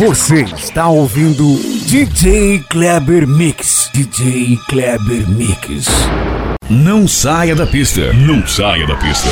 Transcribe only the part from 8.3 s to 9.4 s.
saia da pista.